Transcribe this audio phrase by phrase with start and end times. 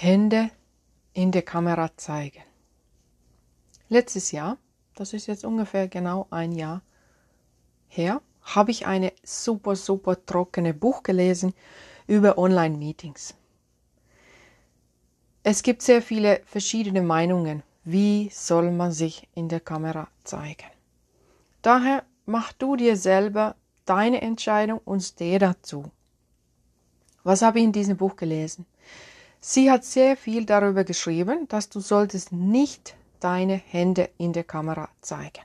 [0.00, 0.52] Hände
[1.12, 2.44] in der Kamera zeigen.
[3.88, 4.56] Letztes Jahr,
[4.94, 6.82] das ist jetzt ungefähr genau ein Jahr
[7.88, 11.52] her, habe ich eine super, super trockene Buch gelesen
[12.06, 13.34] über Online-Meetings.
[15.42, 20.70] Es gibt sehr viele verschiedene Meinungen, wie soll man sich in der Kamera zeigen.
[21.60, 25.90] Daher mach du dir selber deine Entscheidung und steh dazu.
[27.24, 28.64] Was habe ich in diesem Buch gelesen?
[29.40, 34.88] Sie hat sehr viel darüber geschrieben, dass du solltest nicht deine Hände in der Kamera
[35.00, 35.42] zeigen.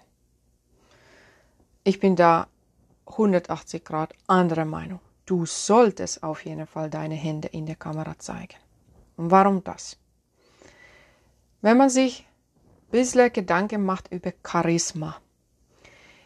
[1.83, 2.47] Ich bin da
[3.05, 4.99] 180 Grad anderer Meinung.
[5.25, 8.55] Du solltest auf jeden Fall deine Hände in der Kamera zeigen.
[9.15, 9.97] Und warum das?
[11.61, 15.17] Wenn man sich ein bisschen Gedanken macht über Charisma.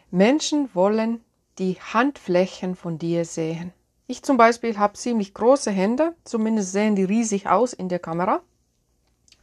[0.09, 1.23] Menschen wollen
[1.59, 3.73] die Handflächen von dir sehen.
[4.07, 8.41] Ich zum Beispiel habe ziemlich große Hände, zumindest sehen die riesig aus in der Kamera.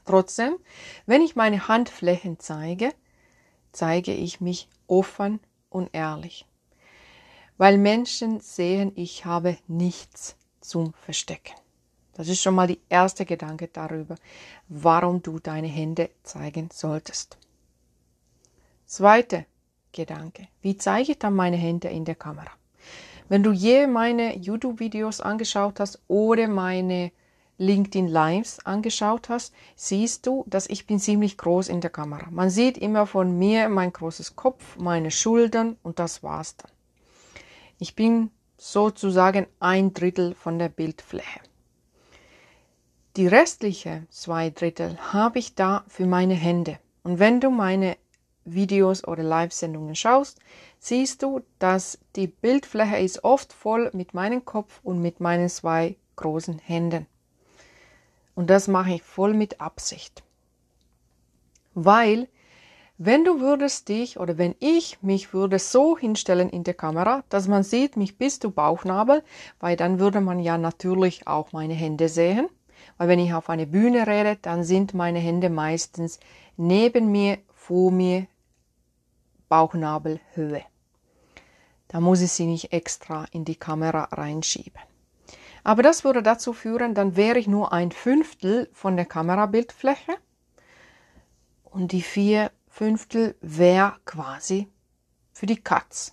[0.06, 0.56] Trotzdem,
[1.04, 2.92] wenn ich meine Handflächen zeige,
[3.72, 6.46] zeige ich mich offen und ehrlich.
[7.58, 11.54] Weil Menschen sehen, ich habe nichts zum Verstecken.
[12.14, 14.14] Das ist schon mal die erste Gedanke darüber,
[14.68, 17.36] warum du deine Hände zeigen solltest.
[18.86, 19.46] Zweite
[19.92, 20.48] Gedanke.
[20.62, 22.50] Wie zeige ich dann meine Hände in der Kamera?
[23.28, 27.10] Wenn du je meine YouTube-Videos angeschaut hast oder meine
[27.56, 32.28] LinkedIn Lives angeschaut hast, siehst du, dass ich bin ziemlich groß in der Kamera.
[32.30, 36.70] Man sieht immer von mir mein großes Kopf, meine Schultern und das war's dann.
[37.78, 41.40] Ich bin sozusagen ein Drittel von der Bildfläche.
[43.16, 46.78] Die restliche zwei Drittel habe ich da für meine Hände.
[47.04, 47.96] Und wenn du meine
[48.44, 50.38] Videos oder Live-Sendungen schaust,
[50.78, 55.96] siehst du, dass die Bildfläche ist oft voll mit meinem Kopf und mit meinen zwei
[56.16, 57.06] großen Händen.
[58.34, 60.22] Und das mache ich voll mit Absicht.
[61.74, 62.28] Weil,
[62.98, 67.48] wenn du würdest dich oder wenn ich mich würde so hinstellen in der Kamera, dass
[67.48, 69.22] man sieht, mich bis zu Bauchnabel,
[69.60, 72.48] weil dann würde man ja natürlich auch meine Hände sehen.
[72.98, 76.20] Weil wenn ich auf eine Bühne rede, dann sind meine Hände meistens
[76.56, 78.26] neben mir, vor mir,
[79.48, 80.64] Bauchnabelhöhe.
[81.88, 84.80] Da muss ich sie nicht extra in die Kamera reinschieben.
[85.62, 90.16] Aber das würde dazu führen, dann wäre ich nur ein Fünftel von der Kamerabildfläche
[91.64, 94.68] und die vier Fünftel wäre quasi
[95.32, 96.12] für die Katz.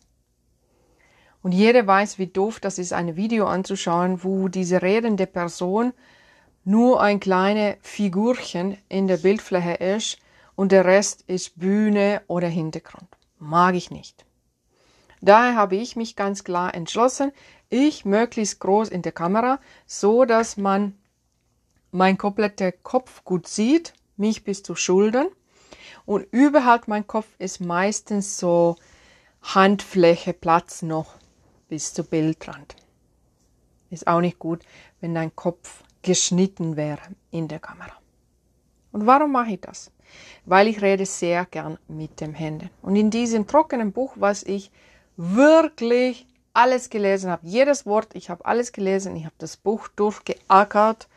[1.42, 5.94] Und jeder weiß, wie doof das ist, ein Video anzuschauen, wo diese redende Person
[6.64, 10.20] nur ein kleines Figurchen in der Bildfläche ist
[10.56, 13.08] und der Rest ist Bühne oder Hintergrund
[13.42, 14.26] mag ich nicht.
[15.22, 17.32] Daher habe ich mich ganz klar entschlossen,
[17.70, 20.98] ich möglichst groß in der Kamera, so dass man
[21.92, 25.28] mein kompletter Kopf gut sieht, mich bis zu Schultern.
[26.06, 28.76] Und überhalb mein Kopf ist meistens so
[29.42, 31.16] Handfläche Platz noch
[31.68, 32.76] bis zu Bildrand.
[33.90, 34.64] Ist auch nicht gut,
[35.00, 38.01] wenn dein Kopf geschnitten wäre in der Kamera.
[38.92, 39.92] Und warum mache ich das?
[40.46, 42.70] Weil ich rede sehr gern mit den Händen.
[42.82, 44.72] Und in diesem trockenen Buch, was ich
[45.16, 51.08] wirklich alles gelesen habe, jedes Wort, ich habe alles gelesen, ich habe das Buch durchgeackert,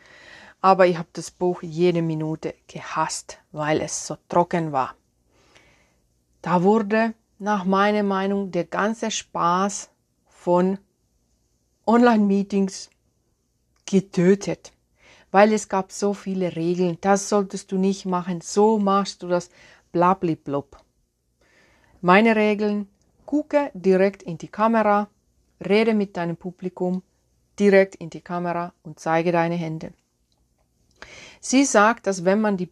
[0.61, 4.95] aber ich habe das Buch jede Minute gehasst, weil es so trocken war.
[6.41, 9.89] Da wurde nach meiner Meinung der ganze Spaß
[10.27, 10.77] von
[11.85, 12.89] Online-Meetings
[13.85, 14.71] getötet
[15.31, 16.97] weil es gab so viele Regeln.
[17.01, 19.49] Das solltest du nicht machen, so machst du das,
[19.91, 20.77] blabliblub.
[22.01, 22.87] Meine Regeln,
[23.25, 25.07] gucke direkt in die Kamera,
[25.65, 27.01] rede mit deinem Publikum
[27.59, 29.93] direkt in die Kamera und zeige deine Hände.
[31.39, 32.69] Sie sagt, dass wenn man die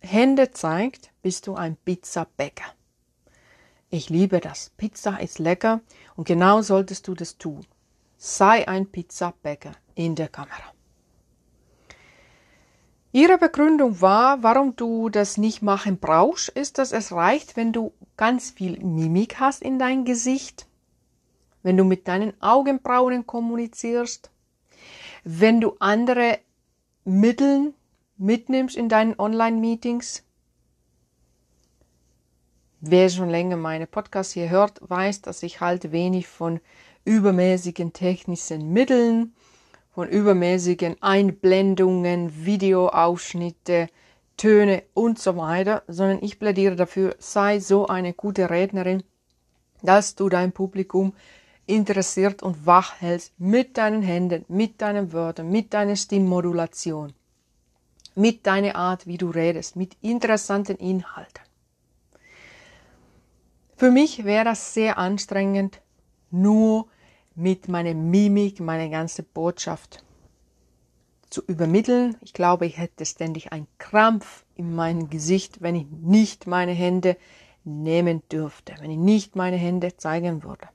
[0.00, 2.66] Hände zeigt, bist du ein Pizzabäcker.
[3.88, 4.70] Ich liebe das.
[4.76, 5.80] Pizza ist lecker
[6.16, 7.64] und genau solltest du das tun.
[8.18, 10.75] Sei ein Pizzabäcker in der Kamera.
[13.16, 17.94] Ihre Begründung war, warum du das nicht machen brauchst, ist, dass es reicht, wenn du
[18.18, 20.66] ganz viel Mimik hast in dein Gesicht,
[21.62, 24.30] wenn du mit deinen Augenbrauen kommunizierst,
[25.24, 26.40] wenn du andere
[27.06, 27.72] Mittel
[28.18, 30.22] mitnimmst in deinen Online-Meetings.
[32.82, 36.60] Wer schon länger meine Podcasts hier hört, weiß, dass ich halte wenig von
[37.06, 39.32] übermäßigen technischen Mitteln
[39.96, 43.88] von übermäßigen Einblendungen, Videoausschnitte,
[44.36, 49.02] Töne und so weiter, sondern ich plädiere dafür, sei so eine gute Rednerin,
[49.80, 51.14] dass du dein Publikum
[51.64, 57.14] interessiert und wach hältst mit deinen Händen, mit deinen Wörtern, mit deiner Stimmmodulation.
[58.18, 61.42] mit deiner Art, wie du redest, mit interessanten Inhalten.
[63.76, 65.80] Für mich wäre das sehr anstrengend,
[66.30, 66.86] nur
[67.36, 70.02] mit meiner Mimik meine ganze Botschaft
[71.30, 72.16] zu übermitteln.
[72.22, 77.16] Ich glaube, ich hätte ständig einen Krampf in meinem Gesicht, wenn ich nicht meine Hände
[77.64, 80.68] nehmen dürfte, wenn ich nicht meine Hände zeigen würde.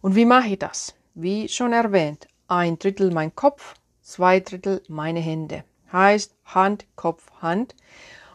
[0.00, 0.94] Und wie mache ich das?
[1.14, 5.64] Wie schon erwähnt, ein Drittel mein Kopf, zwei Drittel meine Hände.
[5.92, 7.74] Heißt Hand, Kopf, Hand.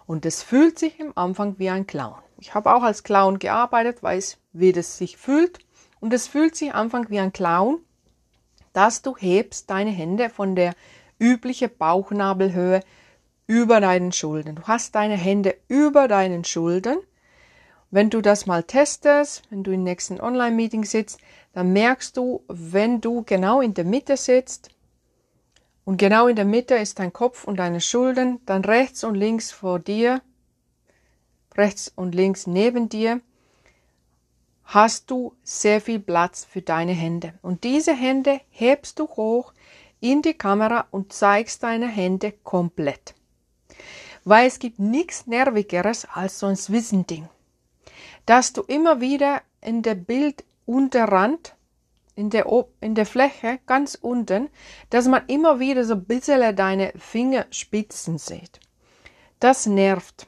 [0.06, 2.16] Und es fühlt sich im Anfang wie ein Clown.
[2.38, 5.65] Ich habe auch als Clown gearbeitet, weiß, wie das sich fühlt.
[6.00, 7.80] Und es fühlt sich Anfang wie ein Clown,
[8.74, 10.74] dass du hebst deine Hände von der
[11.20, 12.82] üblichen Bauchnabelhöhe
[13.48, 14.56] über deinen Schultern.
[14.56, 16.98] Du hast deine Hände über deinen Schultern.
[17.92, 21.20] Wenn du das mal testest, wenn du im nächsten Online-Meeting sitzt,
[21.54, 24.70] dann merkst du, wenn du genau in der Mitte sitzt
[25.86, 29.52] und genau in der Mitte ist dein Kopf und deine Schultern, dann rechts und links
[29.52, 30.22] vor dir,
[31.56, 33.22] rechts und links neben dir,
[34.66, 37.34] hast du sehr viel Platz für deine Hände.
[37.42, 39.54] Und diese Hände hebst du hoch
[40.00, 43.16] in die Kamera und zeigst deine Hände komplett.
[44.24, 47.30] Weil es gibt nichts Nervigeres als so ein Zwischending.
[48.26, 51.56] Dass du immer wieder in der Bildunterrand,
[52.16, 52.46] in der,
[52.82, 54.50] in der Fläche ganz unten,
[54.90, 58.60] dass man immer wieder so ein bisschen deine Fingerspitzen sieht.
[59.40, 60.26] Das nervt.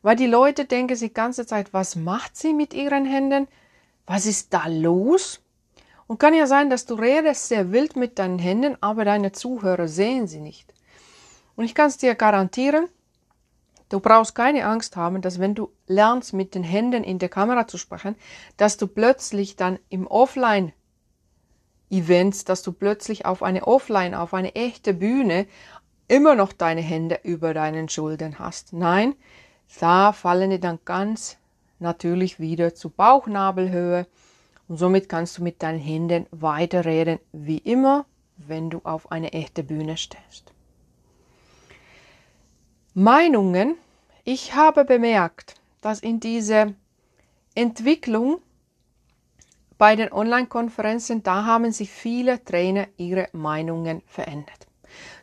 [0.00, 3.48] Weil die Leute denken sich die ganze Zeit, was macht sie mit ihren Händen?
[4.06, 5.40] Was ist da los?
[6.06, 9.88] Und kann ja sein, dass du redest sehr wild mit deinen Händen, aber deine Zuhörer
[9.88, 10.74] sehen sie nicht.
[11.56, 12.88] Und ich kann es dir garantieren,
[13.88, 17.66] du brauchst keine Angst haben, dass wenn du lernst, mit den Händen in der Kamera
[17.66, 18.16] zu sprechen,
[18.56, 20.72] dass du plötzlich dann im Offline
[21.90, 25.46] Events, dass du plötzlich auf eine Offline, auf eine echte Bühne
[26.08, 28.72] immer noch deine Hände über deinen Schultern hast.
[28.72, 29.14] Nein,
[29.80, 31.38] da fallen die dann ganz
[31.78, 34.06] natürlich wieder zu Bauchnabelhöhe
[34.68, 38.06] und somit kannst du mit deinen Händen weiterreden, wie immer,
[38.36, 40.52] wenn du auf eine echte Bühne stehst.
[42.94, 43.76] Meinungen.
[44.24, 46.72] Ich habe bemerkt, dass in dieser
[47.54, 48.38] Entwicklung
[49.76, 54.66] bei den Online-Konferenzen, da haben sich viele Trainer ihre Meinungen verändert.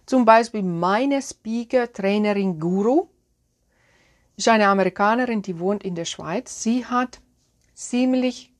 [0.05, 3.07] Zum Beispiel meine Speaker-Trainerin Guru,
[4.41, 6.63] ist eine Amerikanerin, die wohnt in der Schweiz.
[6.63, 7.19] Sie hat
[7.75, 8.51] ziemlich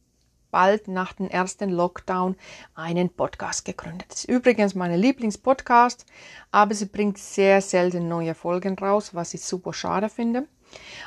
[0.52, 2.36] bald nach dem ersten Lockdown
[2.76, 4.06] einen Podcast gegründet.
[4.10, 6.06] Das ist übrigens mein Lieblingspodcast,
[6.52, 10.48] aber sie bringt sehr selten neue Folgen raus, was ich super schade finde.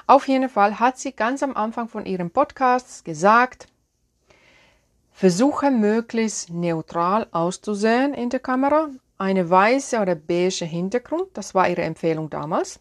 [0.09, 3.69] Auf jeden Fall hat sie ganz am Anfang von ihrem Podcast gesagt,
[5.13, 8.89] versuche möglichst neutral auszusehen in der Kamera,
[9.19, 12.81] eine weiße oder beige Hintergrund, das war ihre Empfehlung damals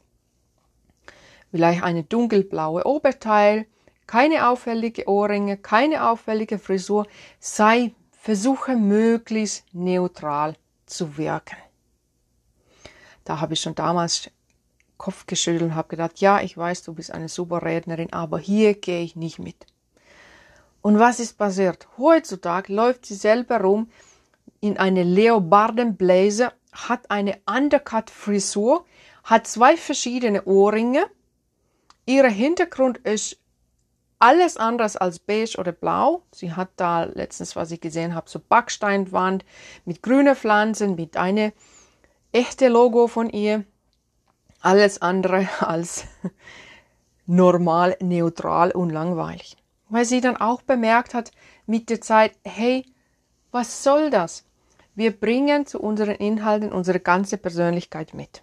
[1.53, 3.67] vielleicht eine dunkelblaue Oberteil,
[4.07, 7.05] keine auffällige Ohrringe, keine auffällige Frisur,
[7.39, 10.55] sei, versuche möglichst neutral
[10.87, 11.57] zu wirken.
[13.23, 14.31] Da habe ich schon damals
[14.97, 18.73] Kopf geschüttelt und habe gedacht, ja, ich weiß, du bist eine super Rednerin, aber hier
[18.73, 19.67] gehe ich nicht mit.
[20.81, 21.87] Und was ist passiert?
[21.99, 23.91] Heutzutage läuft sie selber rum
[24.59, 28.85] in eine Leopardenblazer, hat eine Undercut-Frisur,
[29.23, 31.05] hat zwei verschiedene Ohrringe,
[32.05, 33.37] Ihr Hintergrund ist
[34.19, 36.23] alles anderes als beige oder blau.
[36.31, 39.43] Sie hat da letztens, was ich gesehen habe, so Backsteinwand
[39.85, 41.51] mit grünen Pflanzen, mit einem
[42.31, 43.65] echte Logo von ihr.
[44.61, 46.05] Alles andere als
[47.25, 49.57] normal, neutral und langweilig.
[49.89, 51.31] Weil sie dann auch bemerkt hat
[51.65, 52.85] mit der Zeit, hey,
[53.51, 54.45] was soll das?
[54.95, 58.41] Wir bringen zu unseren Inhalten unsere ganze Persönlichkeit mit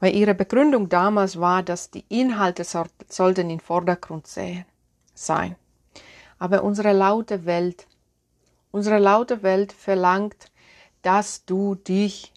[0.00, 2.64] weil ihre Begründung damals war, dass die Inhalte
[3.08, 5.56] sollten im Vordergrund sein.
[6.38, 7.86] Aber unsere laute Welt,
[8.70, 10.50] unsere laute Welt verlangt,
[11.02, 12.32] dass du dich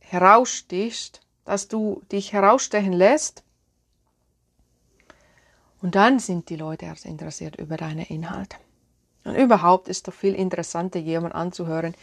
[0.00, 3.44] herausstichst, dass du dich herausstechen lässt.
[5.80, 8.56] Und dann sind die Leute erst interessiert über deine Inhalte.
[9.24, 11.94] Und überhaupt ist doch viel interessanter, jemand anzuhören,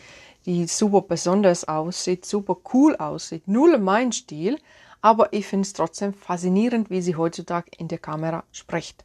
[0.45, 3.47] die super besonders aussieht, super cool aussieht.
[3.47, 4.57] Null mein Stil,
[5.01, 9.03] aber ich finde es trotzdem faszinierend, wie sie heutzutage in der Kamera spricht.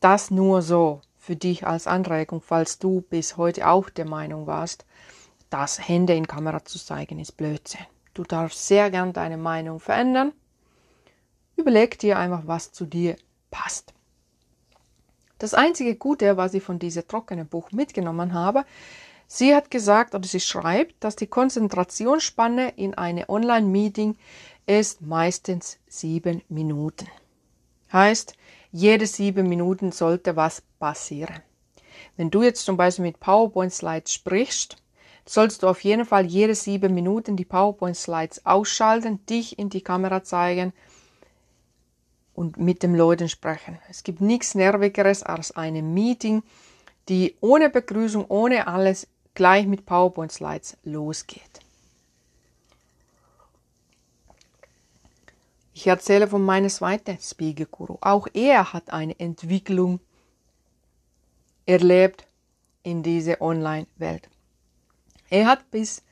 [0.00, 4.86] Das nur so für dich als Anregung, falls du bis heute auch der Meinung warst,
[5.50, 7.84] dass Hände in Kamera zu zeigen ist Blödsinn.
[8.14, 10.32] Du darfst sehr gern deine Meinung verändern.
[11.56, 13.16] Überleg dir einfach, was zu dir
[13.50, 13.92] passt.
[15.38, 18.64] Das einzige Gute, was ich von diesem trockenen Buch mitgenommen habe,
[19.32, 24.16] Sie hat gesagt oder sie schreibt, dass die Konzentrationsspanne in einem Online-Meeting
[24.66, 27.06] ist meistens sieben Minuten.
[27.92, 28.34] Heißt,
[28.72, 31.42] jede sieben Minuten sollte was passieren.
[32.16, 34.78] Wenn du jetzt zum Beispiel mit PowerPoint-Slides sprichst,
[35.24, 40.24] sollst du auf jeden Fall jede sieben Minuten die PowerPoint-Slides ausschalten, dich in die Kamera
[40.24, 40.72] zeigen
[42.34, 43.78] und mit den Leuten sprechen.
[43.88, 46.42] Es gibt nichts Nervigeres als eine Meeting,
[47.08, 51.60] die ohne Begrüßung, ohne alles gleich mit PowerPoint-Slides losgeht.
[55.72, 57.96] Ich erzähle von meinem zweiten Spiegel-Guru.
[58.00, 60.00] Auch er hat eine Entwicklung
[61.64, 62.26] erlebt
[62.82, 64.28] in dieser Online-Welt.
[65.30, 66.02] Er hat bis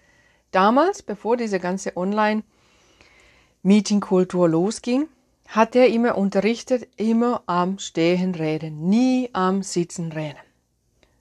[0.53, 5.09] damals, bevor diese ganze Online-Meeting-Kultur losging,
[5.49, 10.39] hat er immer unterrichtet, immer am Stehen reden, nie am Sitzen reden.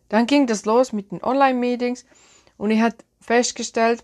[0.09, 2.05] Dann ging das los mit den Online-Meetings
[2.57, 4.03] und er hat festgestellt,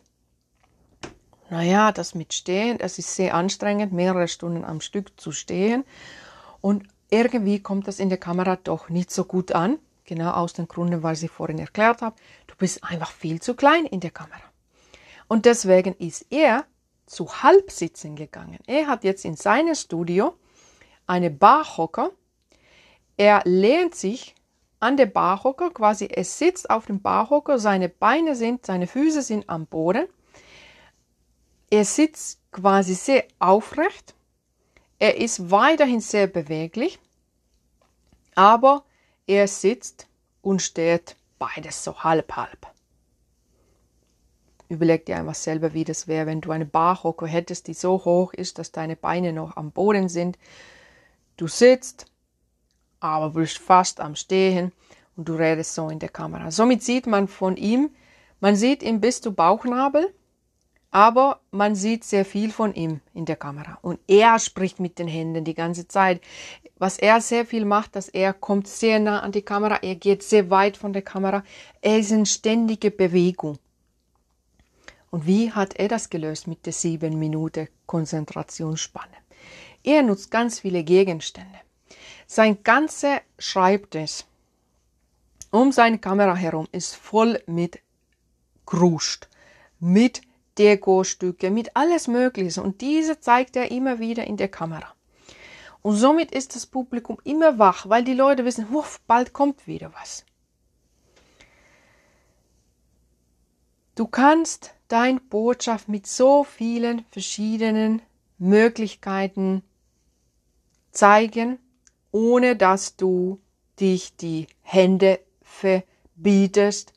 [1.49, 5.83] naja, das mit Stehen, das ist sehr anstrengend, mehrere Stunden am Stück zu stehen.
[6.61, 9.77] Und irgendwie kommt das in der Kamera doch nicht so gut an.
[10.05, 12.15] Genau aus den Gründen, weil ich vorhin erklärt habe.
[12.47, 14.41] Du bist einfach viel zu klein in der Kamera.
[15.27, 16.65] Und deswegen ist er
[17.05, 18.57] zu Halbsitzen gegangen.
[18.65, 20.35] Er hat jetzt in seinem Studio
[21.05, 22.11] eine Barhocker.
[23.15, 24.33] Er lehnt sich
[24.83, 29.49] an der Barhocker, quasi er sitzt auf dem Barhocker, seine Beine sind, seine Füße sind
[29.49, 30.07] am Boden.
[31.69, 34.13] Er sitzt quasi sehr aufrecht.
[34.99, 36.99] Er ist weiterhin sehr beweglich,
[38.35, 38.83] aber
[39.25, 40.07] er sitzt
[40.41, 42.67] und steht beides so halb halb.
[44.67, 48.33] Überleg dir einfach selber, wie das wäre, wenn du eine Barhocker hättest, die so hoch
[48.33, 50.37] ist, dass deine Beine noch am Boden sind.
[51.37, 52.05] Du sitzt,
[53.03, 54.71] aber bist fast am Stehen
[55.15, 56.51] und du redest so in der Kamera.
[56.51, 57.89] Somit sieht man von ihm,
[58.39, 60.13] man sieht ihn bis zu Bauchnabel,
[60.91, 63.79] aber man sieht sehr viel von ihm in der Kamera.
[63.81, 66.21] Und er spricht mit den Händen die ganze Zeit.
[66.77, 70.21] Was er sehr viel macht, dass er kommt sehr nah an die Kamera, er geht
[70.21, 71.43] sehr weit von der Kamera,
[71.81, 73.57] er ist in ständiger Bewegung.
[75.09, 79.17] Und wie hat er das gelöst mit der sieben Minuten Konzentrationsspanne?
[79.83, 81.59] Er nutzt ganz viele Gegenstände.
[82.27, 84.23] Sein ganzer Schreibtisch
[85.51, 87.79] um seine Kamera herum ist voll mit
[88.65, 89.29] Krust,
[89.79, 90.21] mit
[90.57, 92.61] Dekostücke, mit alles Mögliche.
[92.61, 94.93] Und diese zeigt er immer wieder in der Kamera.
[95.83, 99.93] Und somit ist das Publikum immer wach, weil die Leute wissen, wuff, bald kommt wieder
[99.93, 100.25] was.
[103.93, 108.01] Du kannst dein Botschaft mit so vielen verschiedenen
[108.39, 109.61] Möglichkeiten
[110.91, 111.59] zeigen,
[112.13, 113.41] ohne dass du
[113.79, 116.93] dich die Hände verbietest,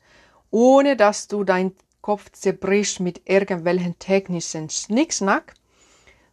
[0.51, 5.55] ohne dass du dein Kopf zerbrichst mit irgendwelchen technischen Schnicksnack,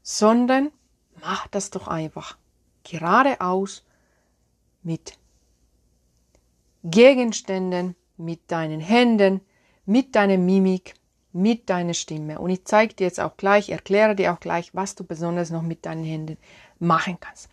[0.03, 0.71] sondern
[1.21, 2.37] mach das doch einfach
[2.85, 3.85] geradeaus
[4.83, 5.19] mit
[6.85, 9.41] Gegenständen, mit deinen Händen,
[9.87, 10.95] mit deiner Mimik,
[11.35, 12.39] mit deiner Stimme.
[12.39, 15.63] Und ich zeige dir jetzt auch gleich, erkläre dir auch gleich, was du besonders noch
[15.63, 16.39] mit deinen Händen
[16.79, 17.49] machen kannst.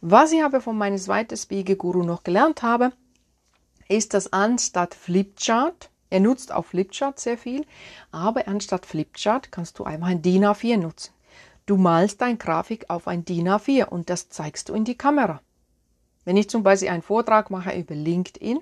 [0.00, 2.92] Was ich aber von meinem zweiten Spiegel-Guru noch gelernt habe,
[3.88, 7.64] ist, dass anstatt Flipchart, er nutzt auch Flipchart sehr viel,
[8.10, 11.12] aber anstatt Flipchart kannst du einfach ein DIN A4 nutzen.
[11.64, 15.40] Du malst dein Grafik auf ein DIN A4 und das zeigst du in die Kamera.
[16.24, 18.60] Wenn ich zum Beispiel einen Vortrag mache über LinkedIn,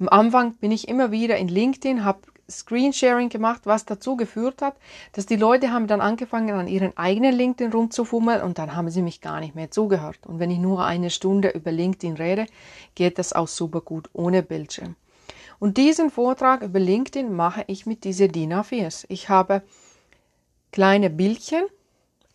[0.00, 4.76] am Anfang bin ich immer wieder in LinkedIn, habe Screensharing gemacht, was dazu geführt hat,
[5.12, 9.02] dass die Leute haben dann angefangen, an ihren eigenen LinkedIn rumzufummeln und dann haben sie
[9.02, 10.18] mich gar nicht mehr zugehört.
[10.26, 12.46] Und wenn ich nur eine Stunde über LinkedIn rede,
[12.94, 14.96] geht das auch super gut ohne Bildschirm.
[15.58, 19.04] Und diesen Vortrag über LinkedIn mache ich mit dieser DIN A4.
[19.08, 19.62] Ich habe
[20.72, 21.64] kleine Bildchen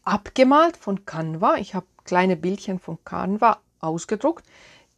[0.03, 1.55] abgemalt von Canva.
[1.55, 4.45] Ich habe kleine Bildchen von Canva ausgedruckt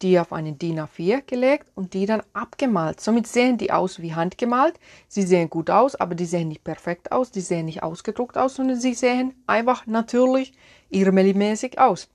[0.01, 2.99] die auf einen DIN A4 gelegt und die dann abgemalt.
[2.99, 4.79] Somit sehen die aus wie handgemalt.
[5.07, 8.55] Sie sehen gut aus, aber die sehen nicht perfekt aus, die sehen nicht ausgedruckt aus,
[8.55, 10.53] sondern sie sehen einfach natürlich
[10.89, 12.09] irrmelimäßig aus.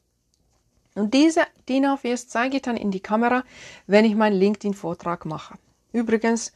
[0.95, 3.45] Und diese DIN A4 zeige ich dann in die Kamera,
[3.87, 5.55] wenn ich meinen LinkedIn-Vortrag mache.
[5.93, 6.53] Übrigens,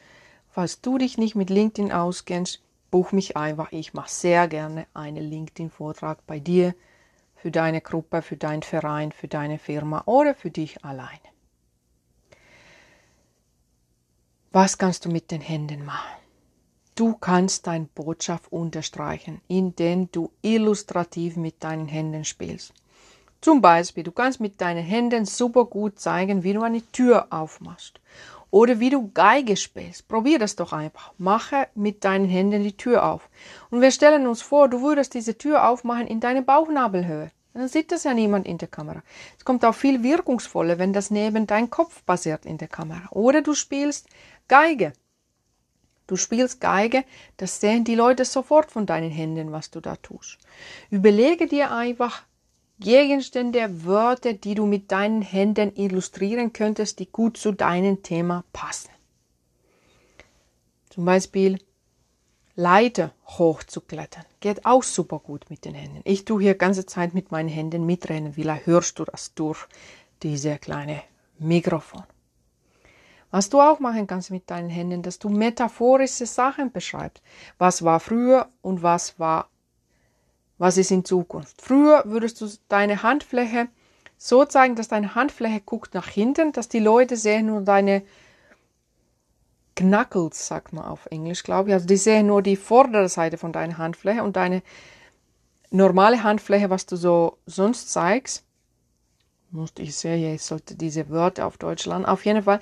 [0.50, 3.73] falls du dich nicht mit LinkedIn auskennst, buch mich einfach.
[3.73, 6.75] Ich mache sehr gerne einen LinkedIn-Vortrag bei dir
[7.44, 11.28] für deine Gruppe, für deinen Verein, für deine Firma oder für dich alleine.
[14.50, 16.16] Was kannst du mit den Händen machen?
[16.94, 22.72] Du kannst deine Botschaft unterstreichen, indem du illustrativ mit deinen Händen spielst.
[23.42, 28.00] Zum Beispiel, du kannst mit deinen Händen super gut zeigen, wie du eine Tür aufmachst.
[28.54, 30.06] Oder wie du Geige spielst.
[30.06, 31.12] Probier das doch einfach.
[31.18, 33.28] Mache mit deinen Händen die Tür auf.
[33.68, 37.32] Und wir stellen uns vor, du würdest diese Tür aufmachen in deine Bauchnabelhöhe.
[37.52, 39.02] Dann sieht das ja niemand in der Kamera.
[39.37, 43.08] Es kommt auch viel wirkungsvoller, wenn das neben dein Kopf passiert in der Kamera.
[43.11, 44.06] Oder du spielst
[44.46, 44.92] Geige.
[46.06, 47.02] Du spielst Geige,
[47.38, 50.38] das sehen die Leute sofort von deinen Händen, was du da tust.
[50.90, 52.23] Überlege dir einfach
[52.81, 58.90] Gegenstände, Wörter, die du mit deinen Händen illustrieren könntest, die gut zu deinem Thema passen.
[60.90, 61.59] Zum Beispiel
[62.57, 64.25] Leiter hochzuklettern.
[64.40, 66.02] Geht auch super gut mit den Händen.
[66.04, 68.35] Ich tue hier ganze Zeit mit meinen Händen mitrennen.
[68.35, 69.66] Vielleicht hörst du das durch
[70.23, 71.02] diese kleine
[71.38, 72.04] Mikrofon.
[73.31, 77.25] Was du auch machen kannst mit deinen Händen, dass du metaphorische Sachen beschreibst.
[77.59, 79.49] Was war früher und was war
[80.58, 81.61] was ist in Zukunft.
[81.61, 83.68] Früher würdest du deine Handfläche
[84.16, 88.02] so zeigen, dass deine Handfläche guckt nach hinten, dass die Leute sehen nur deine
[89.76, 91.75] Knuckles, sagt man auf Englisch, glaube ich.
[91.75, 94.62] Also die sehen nur die vordere Seite von deiner Handfläche und deine
[95.70, 98.44] normale Handfläche, was du so sonst zeigst.
[99.50, 102.06] Musste ich sehe, ich sollte diese Wörter auf Deutsch lernen.
[102.06, 102.61] Auf jeden Fall,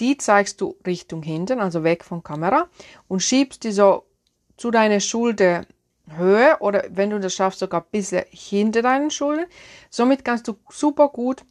[0.00, 2.68] die zeigst du Richtung hinten, also weg von Kamera
[3.06, 4.04] und schiebst die so
[4.56, 5.66] zu deiner Schulter
[6.16, 9.46] Höhe oder wenn du das schaffst, sogar ein bisschen hinter deinen Schultern.
[9.90, 11.44] Somit kannst du super gut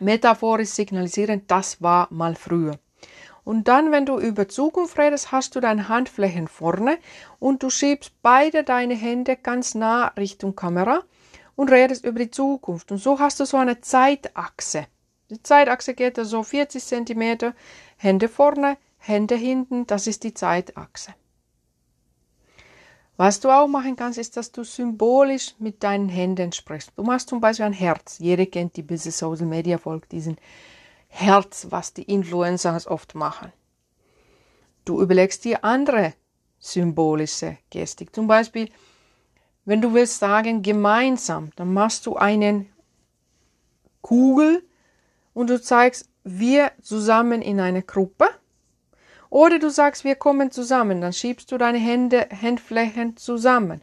[0.00, 2.78] metaphorisch signalisieren, das war mal früher.
[3.44, 6.98] Und dann, wenn du über Zukunft redest, hast du deine Handflächen vorne
[7.38, 11.02] und du schiebst beide deine Hände ganz nah Richtung Kamera
[11.54, 12.90] und redest über die Zukunft.
[12.90, 14.86] Und so hast du so eine Zeitachse.
[15.30, 17.52] Die Zeitachse geht so 40 cm,
[17.96, 21.14] Hände vorne, Hände hinten, das ist die Zeitachse.
[23.16, 26.92] Was du auch machen kannst, ist, dass du symbolisch mit deinen Händen sprichst.
[26.96, 28.18] Du machst zum Beispiel ein Herz.
[28.18, 30.36] Jeder kennt die Business Social Media Folge, diesen
[31.08, 33.52] Herz, was die Influencers oft machen.
[34.84, 36.14] Du überlegst dir andere
[36.58, 38.14] symbolische Gestik.
[38.14, 38.68] Zum Beispiel,
[39.64, 42.68] wenn du willst sagen gemeinsam, dann machst du einen
[44.02, 44.66] Kugel
[45.34, 48.28] und du zeigst wir zusammen in einer Gruppe
[49.34, 53.82] oder du sagst, wir kommen zusammen, dann schiebst du deine Hände, Handflächen zusammen.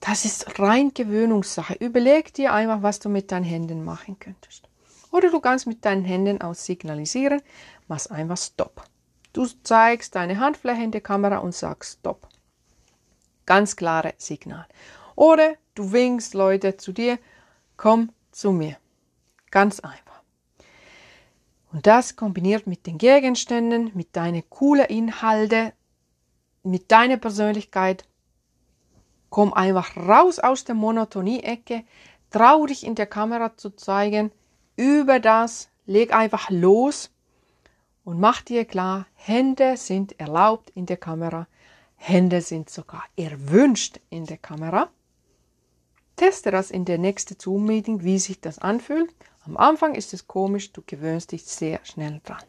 [0.00, 1.74] Das ist rein Gewöhnungssache.
[1.74, 4.66] Überleg dir einfach, was du mit deinen Händen machen könntest.
[5.10, 7.42] Oder du kannst mit deinen Händen auch signalisieren,
[7.86, 8.82] mach einfach Stopp.
[9.34, 12.28] Du zeigst deine Handfläche in die Kamera und sagst Stopp.
[13.44, 14.64] Ganz klare Signal.
[15.16, 17.18] Oder du winkst Leute zu dir,
[17.76, 18.78] komm zu mir.
[19.50, 20.07] Ganz einfach.
[21.72, 25.72] Und das kombiniert mit den Gegenständen, mit deinen coolen Inhalten,
[26.62, 28.06] mit deiner Persönlichkeit.
[29.30, 31.84] Komm einfach raus aus der Monotonie-Ecke,
[32.30, 34.32] trau dich in der Kamera zu zeigen,
[34.76, 37.10] über das, leg einfach los.
[38.04, 41.46] Und mach dir klar, Hände sind erlaubt in der Kamera,
[41.96, 44.88] Hände sind sogar erwünscht in der Kamera.
[46.16, 50.72] Teste das in der nächsten Zoom-Meeting, wie sich das anfühlt am Anfang ist es komisch,
[50.72, 52.44] du gewöhnst dich sehr schnell dran.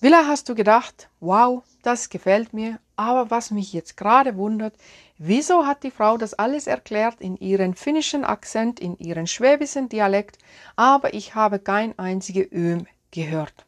[0.00, 4.74] Villa hast du gedacht, wow, das gefällt mir, aber was mich jetzt gerade wundert,
[5.18, 10.38] wieso hat die Frau das alles erklärt in ihren finnischen Akzent, in ihren schwäbischen Dialekt,
[10.76, 13.66] aber ich habe kein einzige Öm gehört.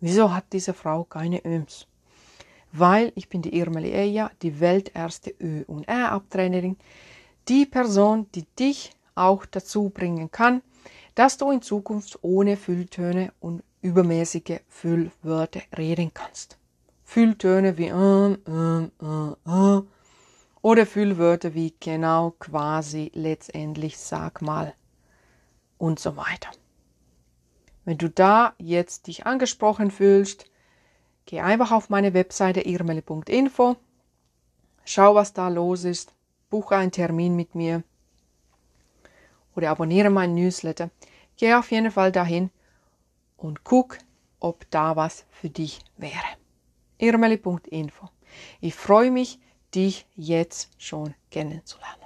[0.00, 1.86] Wieso hat diese Frau keine Öms?
[2.72, 6.78] Weil ich bin die Irmeli Eja, die welterste Ö- und R-Abtrainerin,
[7.48, 10.62] die Person, die dich auch dazu bringen kann,
[11.14, 16.58] dass du in Zukunft ohne Fülltöne und übermäßige Füllwörter reden kannst.
[17.04, 19.82] Fülltöne wie ähm, ähm, äh, äh,
[20.62, 24.74] oder Füllwörter wie genau, quasi, letztendlich, sag mal
[25.76, 26.50] und so weiter.
[27.84, 30.46] Wenn du da jetzt dich angesprochen fühlst,
[31.26, 33.76] geh einfach auf meine Webseite irmele.info,
[34.84, 36.14] schau, was da los ist,
[36.48, 37.82] buche einen Termin mit mir
[39.56, 40.90] oder abonniere meinen Newsletter.
[41.36, 42.50] Geh auf jeden Fall dahin
[43.36, 43.98] und guck,
[44.40, 46.12] ob da was für dich wäre.
[46.98, 48.08] irmeli.info.
[48.60, 49.38] Ich freue mich,
[49.74, 52.01] dich jetzt schon kennenzulernen.